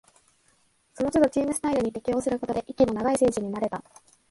[0.95, 3.83] そのつどチームスタイルに適応することで、息の長い選手になれた